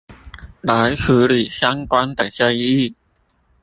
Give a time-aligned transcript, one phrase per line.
[0.61, 2.95] 來處理相關的爭議